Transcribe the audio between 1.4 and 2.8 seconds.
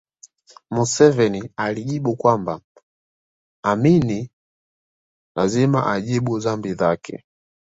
alijibu kwamba